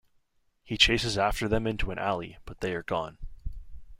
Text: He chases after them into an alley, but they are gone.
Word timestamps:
He 0.63 0.79
chases 0.79 1.15
after 1.15 1.47
them 1.47 1.67
into 1.67 1.91
an 1.91 1.99
alley, 1.99 2.39
but 2.45 2.61
they 2.61 2.73
are 2.73 2.81
gone. 2.81 3.19